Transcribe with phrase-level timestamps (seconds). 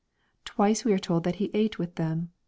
[0.45, 2.31] Twice we are told that He ate with them.